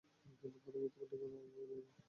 কিন্তু 0.39 0.57
প্রথমেই 0.63 0.91
তোমার 0.93 1.07
ঠিকানা 1.11 1.37
আমি 1.39 1.51
বলিনি। 1.57 1.83